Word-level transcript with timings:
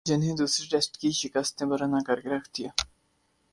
جنہیں 0.05 0.35
دوسرے 0.35 0.65
ٹیسٹ 0.69 0.97
کی 0.97 1.11
شکست 1.11 1.61
نے 1.61 1.67
برہنہ 1.69 1.99
کر 2.07 2.19
کے 2.19 2.29
رکھ 2.29 2.49
دیا 2.57 2.69